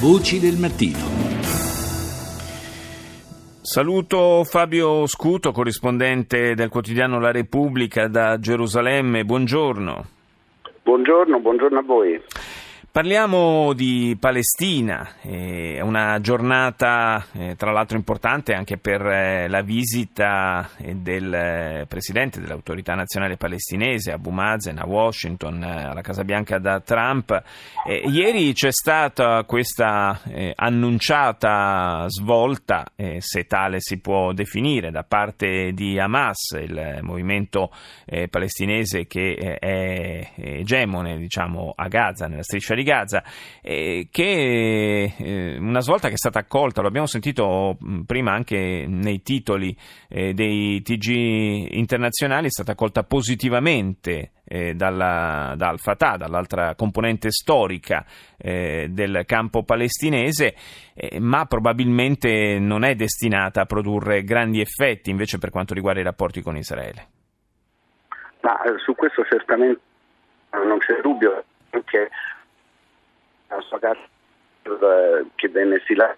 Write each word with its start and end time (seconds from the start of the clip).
Voci 0.00 0.38
del 0.38 0.58
mattino. 0.58 0.98
Saluto 3.62 4.44
Fabio 4.44 5.06
Scuto, 5.06 5.52
corrispondente 5.52 6.54
del 6.54 6.68
quotidiano 6.68 7.18
La 7.18 7.30
Repubblica 7.30 8.08
da 8.08 8.38
Gerusalemme. 8.38 9.24
Buongiorno. 9.24 10.04
Buongiorno, 10.82 11.40
buongiorno 11.40 11.78
a 11.78 11.82
voi. 11.82 12.20
Parliamo 12.94 13.72
di 13.72 14.16
Palestina, 14.20 15.16
è 15.20 15.80
una 15.80 16.20
giornata 16.20 17.26
eh, 17.32 17.56
tra 17.56 17.72
l'altro 17.72 17.96
importante 17.96 18.54
anche 18.54 18.76
per 18.76 19.04
eh, 19.04 19.48
la 19.48 19.62
visita 19.62 20.70
eh, 20.76 20.94
del 20.94 21.86
presidente 21.88 22.40
dell'autorità 22.40 22.94
nazionale 22.94 23.36
palestinese 23.36 24.12
Abu 24.12 24.30
Mazen 24.30 24.78
a 24.78 24.86
Washington, 24.86 25.60
alla 25.64 26.02
Casa 26.02 26.22
Bianca 26.22 26.60
da 26.60 26.78
Trump. 26.78 27.42
Ieri 27.86 28.52
c'è 28.52 28.70
stata 28.70 29.42
questa 29.42 30.20
annunciata 30.54 32.04
svolta, 32.06 32.86
se 33.18 33.46
tale 33.46 33.80
si 33.80 33.98
può 33.98 34.32
definire, 34.32 34.92
da 34.92 35.02
parte 35.02 35.72
di 35.72 35.98
Hamas, 35.98 36.52
il 36.52 37.00
movimento 37.02 37.70
palestinese 38.30 39.06
che 39.06 39.34
è 39.58 40.30
egemone 40.36 41.18
diciamo, 41.18 41.72
a 41.74 41.88
Gaza, 41.88 42.28
nella 42.28 42.42
striscia 42.42 42.74
di 42.74 42.83
Gaza, 42.84 43.24
eh, 43.60 44.08
che 44.10 45.14
eh, 45.18 45.56
una 45.58 45.80
svolta 45.80 46.06
che 46.06 46.14
è 46.14 46.18
stata 46.18 46.38
accolta, 46.38 46.80
lo 46.80 46.88
abbiamo 46.88 47.06
sentito 47.06 47.76
prima 48.06 48.32
anche 48.32 48.84
nei 48.86 49.22
titoli 49.22 49.76
eh, 50.08 50.32
dei 50.34 50.80
TG 50.82 51.72
internazionali, 51.72 52.46
è 52.46 52.50
stata 52.50 52.72
accolta 52.72 53.02
positivamente 53.02 54.30
eh, 54.44 54.74
dalla, 54.74 55.54
dal 55.56 55.78
Fatah, 55.78 56.16
dall'altra 56.16 56.74
componente 56.74 57.30
storica 57.30 58.04
eh, 58.36 58.88
del 58.90 59.24
campo 59.26 59.64
palestinese, 59.64 60.54
eh, 60.94 61.18
ma 61.18 61.46
probabilmente 61.46 62.58
non 62.58 62.84
è 62.84 62.94
destinata 62.94 63.62
a 63.62 63.66
produrre 63.66 64.22
grandi 64.22 64.60
effetti 64.60 65.10
invece 65.10 65.38
per 65.38 65.50
quanto 65.50 65.74
riguarda 65.74 66.00
i 66.00 66.04
rapporti 66.04 66.42
con 66.42 66.56
Israele. 66.56 67.08
Ma 68.40 68.62
eh, 68.62 68.78
su 68.78 68.94
questo 68.94 69.24
certamente 69.24 69.80
non 70.50 70.78
c'è 70.78 71.00
dubbio, 71.00 71.42
anche 71.70 72.10
la 73.48 73.60
sua 73.60 73.78
eh, 74.62 75.26
che 75.34 75.48
venne 75.48 75.80
stilata. 75.84 76.16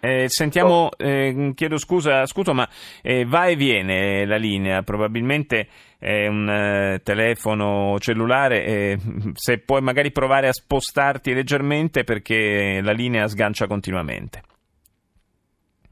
Eh, 0.00 0.26
sentiamo, 0.28 0.90
eh, 0.96 1.52
chiedo 1.56 1.76
scusa, 1.76 2.24
scuso, 2.26 2.54
ma 2.54 2.68
eh, 3.02 3.24
va 3.24 3.46
e 3.46 3.56
viene 3.56 4.24
la 4.26 4.36
linea, 4.36 4.82
probabilmente 4.82 5.66
è 5.98 6.28
un 6.28 6.48
eh, 6.48 7.00
telefono 7.02 7.98
cellulare, 7.98 8.64
eh, 8.64 8.98
se 9.34 9.58
puoi 9.58 9.80
magari 9.80 10.12
provare 10.12 10.46
a 10.46 10.52
spostarti 10.52 11.34
leggermente 11.34 12.04
perché 12.04 12.80
la 12.80 12.92
linea 12.92 13.26
sgancia 13.26 13.66
continuamente. 13.66 14.42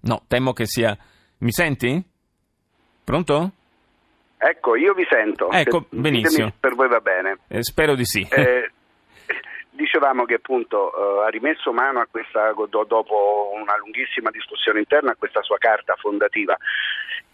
No, 0.02 0.22
temo 0.28 0.52
che 0.52 0.66
sia... 0.66 0.96
Mi 1.38 1.50
senti? 1.50 2.02
Pronto? 3.04 3.50
Ecco, 4.38 4.76
io 4.76 4.94
vi 4.94 5.04
sento. 5.10 5.50
Ecco, 5.50 5.86
se, 5.90 5.96
benissimo. 5.96 6.52
Per 6.58 6.74
voi 6.74 6.88
va 6.88 7.00
bene. 7.00 7.38
Spero 7.60 7.94
di 7.94 8.04
sì. 8.04 8.26
Dicevamo 9.96 10.26
che 10.26 10.34
appunto 10.34 10.92
eh, 10.92 11.24
ha 11.24 11.28
rimesso 11.30 11.72
mano 11.72 12.00
a 12.00 12.06
questa, 12.10 12.52
do, 12.52 12.84
dopo 12.84 13.50
una 13.54 13.78
lunghissima 13.78 14.28
discussione 14.28 14.80
interna, 14.80 15.12
a 15.12 15.16
questa 15.18 15.40
sua 15.40 15.56
carta 15.56 15.96
fondativa 15.96 16.54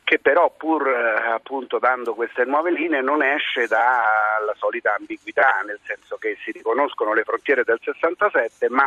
che 0.05 0.21
però 0.21 0.49
pur 0.57 0.87
eh, 0.87 1.33
appunto 1.33 1.81
dando 1.81 2.15
queste 2.15 2.45
nuove 2.45 2.71
linee 2.71 3.01
non 3.01 3.21
esce 3.21 3.67
dalla 3.67 4.55
solita 4.59 4.95
ambiguità, 4.97 5.61
nel 5.67 5.81
senso 5.85 6.19
che 6.19 6.39
si 6.45 6.53
riconoscono 6.53 7.15
le 7.15 7.25
frontiere 7.25 7.65
del 7.65 7.81
67, 7.83 8.69
ma 8.69 8.87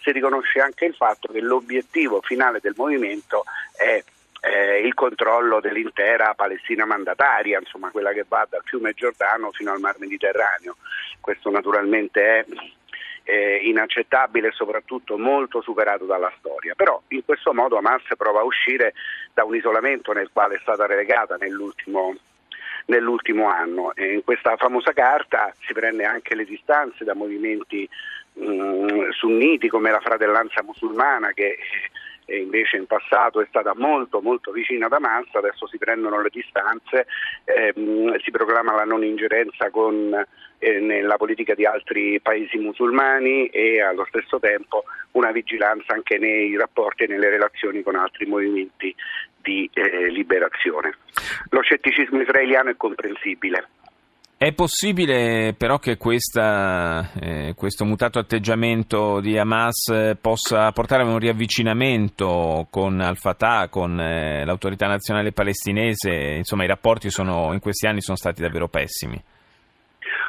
si 0.00 0.12
riconosce 0.12 0.60
anche 0.60 0.84
il 0.84 0.94
fatto 0.94 1.32
che 1.32 1.40
l'obiettivo 1.40 2.20
finale 2.20 2.60
del 2.60 2.74
movimento 2.76 3.42
è 3.76 4.04
eh, 4.42 4.80
il 4.86 4.94
controllo 4.94 5.58
dell'intera 5.58 6.34
Palestina 6.34 6.84
mandataria, 6.84 7.58
insomma 7.58 7.90
quella 7.90 8.12
che 8.12 8.24
va 8.28 8.46
dal 8.48 8.62
fiume 8.64 8.92
Giordano 8.92 9.50
fino 9.50 9.72
al 9.72 9.80
Mar 9.80 9.96
Mediterraneo. 9.98 10.76
Questo 11.20 11.50
naturalmente 11.50 12.22
è 12.22 12.44
eh, 13.26 13.56
inaccettabile 13.64 14.48
e 14.48 14.52
soprattutto 14.52 15.18
molto 15.18 15.60
superato 15.60 16.04
dalla 16.04 16.32
storia. 16.38 16.74
Però 16.74 17.02
in 17.08 17.24
questo 17.24 17.52
modo 17.52 17.76
Hamas 17.76 18.02
prova 18.16 18.40
a 18.40 18.44
uscire 18.44 18.94
da 19.34 19.44
un 19.44 19.56
isolamento 19.56 20.12
nel 20.12 20.30
quale 20.32 20.54
è 20.54 20.58
stata 20.62 20.86
relegata 20.86 21.36
nell'ultimo, 21.36 22.14
nell'ultimo 22.86 23.48
anno. 23.48 23.92
E 23.94 24.14
in 24.14 24.24
questa 24.24 24.56
famosa 24.56 24.92
carta 24.92 25.52
si 25.66 25.72
prende 25.72 26.04
anche 26.04 26.36
le 26.36 26.44
distanze 26.44 27.04
da 27.04 27.14
movimenti 27.14 27.88
mh, 28.34 28.44
mm, 28.44 29.10
sunniti 29.10 29.68
come 29.68 29.90
la 29.90 30.00
fratellanza 30.00 30.62
musulmana 30.62 31.32
che 31.32 31.58
e 32.26 32.38
invece 32.38 32.76
in 32.76 32.86
passato 32.86 33.40
è 33.40 33.46
stata 33.48 33.72
molto 33.74 34.20
molto 34.20 34.50
vicina 34.50 34.86
ad 34.86 34.92
Hamas, 34.92 35.28
adesso 35.32 35.66
si 35.66 35.78
prendono 35.78 36.20
le 36.20 36.28
distanze, 36.30 37.06
ehm, 37.44 38.18
si 38.18 38.30
proclama 38.30 38.74
la 38.74 38.84
non 38.84 39.04
ingerenza 39.04 39.70
con, 39.70 40.12
eh, 40.58 40.80
nella 40.80 41.16
politica 41.16 41.54
di 41.54 41.64
altri 41.64 42.20
paesi 42.20 42.58
musulmani 42.58 43.46
e 43.46 43.80
allo 43.80 44.04
stesso 44.08 44.38
tempo 44.40 44.84
una 45.12 45.30
vigilanza 45.30 45.94
anche 45.94 46.18
nei 46.18 46.56
rapporti 46.56 47.04
e 47.04 47.06
nelle 47.06 47.30
relazioni 47.30 47.82
con 47.82 47.94
altri 47.94 48.26
movimenti 48.26 48.94
di 49.40 49.70
eh, 49.72 50.08
liberazione. 50.08 50.96
Lo 51.50 51.62
scetticismo 51.62 52.20
israeliano 52.20 52.70
è 52.70 52.76
comprensibile. 52.76 53.68
È 54.38 54.52
possibile 54.52 55.54
però 55.56 55.78
che 55.78 55.96
questa, 55.96 57.10
eh, 57.14 57.54
questo 57.56 57.86
mutato 57.86 58.18
atteggiamento 58.18 59.18
di 59.20 59.38
Hamas 59.38 60.14
possa 60.20 60.70
portare 60.72 61.04
a 61.04 61.06
un 61.06 61.18
riavvicinamento 61.18 62.66
con 62.68 63.00
Al-Fatah, 63.00 63.68
con 63.70 63.98
eh, 63.98 64.44
l'autorità 64.44 64.88
nazionale 64.88 65.32
palestinese? 65.32 66.12
Insomma, 66.36 66.64
i 66.64 66.68
rapporti 66.68 67.08
sono, 67.08 67.54
in 67.54 67.60
questi 67.60 67.86
anni 67.86 68.02
sono 68.02 68.18
stati 68.18 68.42
davvero 68.42 68.68
pessimi. 68.68 69.18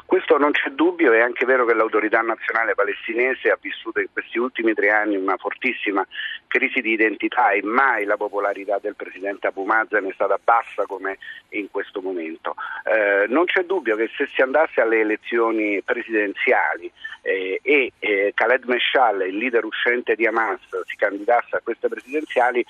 Questo 0.08 0.38
non 0.38 0.52
c'è 0.52 0.70
dubbio, 0.70 1.12
è 1.12 1.20
anche 1.20 1.46
vero 1.46 1.66
che 1.66 1.74
l'autorità 1.74 2.22
nazionale 2.22 2.76
palestinese 2.76 3.52
ha 3.52 3.58
vissuto 3.60 4.00
in 4.00 4.08
questi 4.10 4.40
ultimi 4.40 4.74
tre 4.74 4.90
anni 4.90 5.18
una 5.18 5.36
fortissima 5.36 6.08
crisi 6.48 6.80
di 6.80 6.94
identità 6.94 7.50
e 7.50 7.62
mai 7.62 8.06
la 8.06 8.16
popolarità 8.16 8.80
del 8.82 8.96
presidente 8.96 9.48
Abu 9.48 9.66
Mazen 9.66 10.06
è 10.06 10.14
stata 10.14 10.40
bassa 10.42 10.86
come 10.86 11.18
in 11.50 11.70
questo 11.70 12.02
momento. 12.02 12.56
Eh, 12.86 13.26
non 13.28 13.44
c'è 13.44 13.66
dubbio 13.66 13.98
che 13.98 14.10
se 14.16 14.30
si 14.34 14.42
andasse 14.42 14.80
alle 14.80 15.02
elezioni 15.02 15.82
presidenziali 15.84 16.90
eh, 17.22 17.60
e 17.62 17.92
eh, 18.00 18.32
Khaled 18.34 18.64
Meshal, 18.64 19.28
il 19.28 19.36
leader 19.36 19.66
uscente 19.66 20.16
di 20.16 20.26
Hamas, 20.26 20.62
si 20.86 20.96
candidasse 20.96 21.58
a 21.58 21.62
queste 21.62 21.90
presidenziali, 21.90 22.66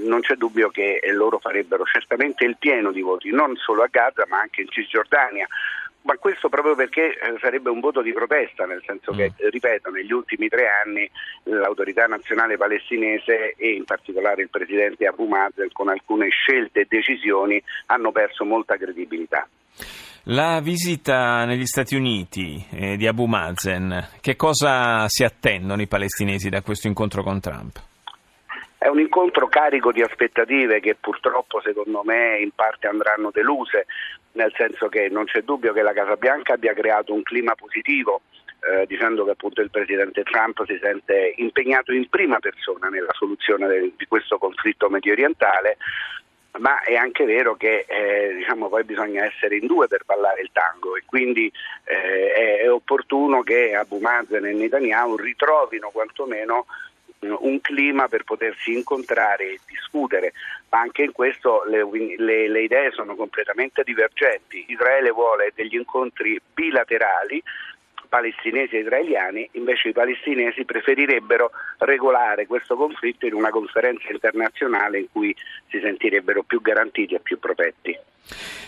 non 0.00 0.20
c'è 0.20 0.34
dubbio 0.34 0.68
che 0.68 1.00
loro 1.14 1.38
farebbero 1.38 1.84
certamente 1.84 2.44
il 2.44 2.58
pieno 2.58 2.92
di 2.92 3.00
voti, 3.00 3.30
non 3.30 3.56
solo 3.56 3.82
a 3.82 3.88
Gaza 3.90 4.26
ma 4.28 4.40
anche 4.40 4.60
in 4.60 4.68
Cisgiordania 4.68 5.48
ma 6.02 6.16
questo 6.16 6.48
proprio 6.48 6.74
perché 6.74 7.18
eh, 7.18 7.36
sarebbe 7.40 7.70
un 7.70 7.80
voto 7.80 8.02
di 8.02 8.12
protesta, 8.12 8.64
nel 8.64 8.82
senso 8.86 9.12
che, 9.12 9.32
mm. 9.32 9.48
ripeto, 9.48 9.90
negli 9.90 10.12
ultimi 10.12 10.48
tre 10.48 10.66
anni 10.84 11.08
l'autorità 11.44 12.06
nazionale 12.06 12.56
palestinese 12.56 13.54
e 13.56 13.72
in 13.72 13.84
particolare 13.84 14.42
il 14.42 14.50
presidente 14.50 15.06
Abu 15.06 15.26
Mazen 15.26 15.68
con 15.72 15.88
alcune 15.88 16.28
scelte 16.28 16.80
e 16.80 16.86
decisioni 16.88 17.62
hanno 17.86 18.12
perso 18.12 18.44
molta 18.44 18.76
credibilità. 18.76 19.48
La 20.26 20.60
visita 20.60 21.44
negli 21.44 21.66
Stati 21.66 21.96
Uniti 21.96 22.64
eh, 22.70 22.96
di 22.96 23.08
Abu 23.08 23.24
Mazen, 23.24 24.10
che 24.20 24.36
cosa 24.36 25.08
si 25.08 25.24
attendono 25.24 25.82
i 25.82 25.88
palestinesi 25.88 26.48
da 26.48 26.62
questo 26.62 26.86
incontro 26.86 27.24
con 27.24 27.40
Trump? 27.40 27.80
È 28.78 28.86
un 28.86 29.00
incontro 29.00 29.48
carico 29.48 29.90
di 29.90 30.00
aspettative 30.00 30.80
che 30.80 30.96
purtroppo 31.00 31.60
secondo 31.60 32.02
me 32.04 32.38
in 32.38 32.50
parte 32.54 32.86
andranno 32.86 33.30
deluse, 33.32 33.86
nel 34.32 34.52
senso 34.56 34.88
che 34.88 35.08
non 35.08 35.24
c'è 35.24 35.42
dubbio 35.42 35.72
che 35.72 35.82
la 35.82 35.92
Casa 35.92 36.16
Bianca 36.16 36.54
abbia 36.54 36.74
creato 36.74 37.12
un 37.12 37.22
clima 37.22 37.54
positivo 37.54 38.22
eh, 38.60 38.86
dicendo 38.86 39.24
che 39.24 39.32
appunto 39.32 39.60
il 39.60 39.70
presidente 39.70 40.22
Trump 40.22 40.64
si 40.66 40.78
sente 40.80 41.34
impegnato 41.36 41.92
in 41.92 42.08
prima 42.08 42.38
persona 42.38 42.88
nella 42.88 43.12
soluzione 43.12 43.66
de- 43.66 43.92
di 43.96 44.06
questo 44.06 44.38
conflitto 44.38 44.88
medio 44.88 45.12
orientale 45.12 45.76
ma 46.58 46.82
è 46.82 46.94
anche 46.94 47.24
vero 47.24 47.54
che 47.54 47.86
eh, 47.88 48.34
diciamo, 48.36 48.68
poi 48.68 48.84
bisogna 48.84 49.24
essere 49.24 49.56
in 49.56 49.66
due 49.66 49.88
per 49.88 50.04
ballare 50.04 50.42
il 50.42 50.50
tango 50.52 50.96
e 50.96 51.02
quindi 51.06 51.50
eh, 51.84 52.32
è, 52.32 52.60
è 52.60 52.70
opportuno 52.70 53.42
che 53.42 53.74
Abu 53.74 53.98
Mazen 53.98 54.44
e 54.44 54.52
Netanyahu 54.52 55.16
ritrovino 55.16 55.88
quantomeno 55.90 56.66
un 57.22 57.60
clima 57.60 58.08
per 58.08 58.24
potersi 58.24 58.72
incontrare 58.72 59.44
e 59.44 59.60
discutere, 59.66 60.32
ma 60.70 60.80
anche 60.80 61.02
in 61.02 61.12
questo 61.12 61.62
le, 61.64 61.86
le, 62.16 62.48
le 62.48 62.62
idee 62.62 62.90
sono 62.92 63.14
completamente 63.14 63.82
divergenti. 63.84 64.64
Israele 64.68 65.10
vuole 65.10 65.52
degli 65.54 65.76
incontri 65.76 66.40
bilaterali 66.52 67.42
palestinesi 68.12 68.76
e 68.76 68.80
israeliani, 68.80 69.48
invece 69.52 69.88
i 69.88 69.92
palestinesi 69.92 70.66
preferirebbero 70.66 71.50
regolare 71.78 72.46
questo 72.46 72.76
conflitto 72.76 73.24
in 73.24 73.32
una 73.32 73.48
conferenza 73.48 74.08
internazionale 74.10 74.98
in 74.98 75.06
cui 75.10 75.34
si 75.70 75.80
sentirebbero 75.80 76.42
più 76.42 76.60
garantiti 76.60 77.14
e 77.14 77.20
più 77.20 77.38
protetti. 77.38 77.96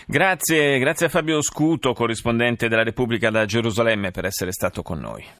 Grazie, 0.07 0.79
grazie 0.79 1.05
a 1.05 1.09
Fabio 1.09 1.43
Scuto, 1.43 1.93
corrispondente 1.93 2.67
della 2.67 2.83
Repubblica 2.83 3.29
da 3.29 3.45
Gerusalemme, 3.45 4.09
per 4.09 4.25
essere 4.25 4.51
stato 4.51 4.81
con 4.81 4.99
noi. 4.99 5.25